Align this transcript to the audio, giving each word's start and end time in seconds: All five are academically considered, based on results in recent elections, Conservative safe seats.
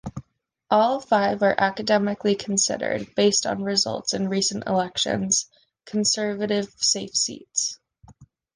All 0.71 0.99
five 0.99 1.43
are 1.43 1.53
academically 1.55 2.33
considered, 2.33 3.13
based 3.13 3.45
on 3.45 3.61
results 3.61 4.15
in 4.15 4.29
recent 4.29 4.63
elections, 4.65 5.47
Conservative 5.85 6.65
safe 6.79 7.13
seats. 7.15 7.77